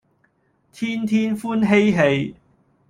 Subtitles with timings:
[0.73, 2.35] 天天歡嬉戲